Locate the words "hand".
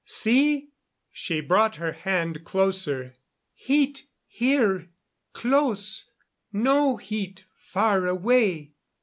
1.91-2.43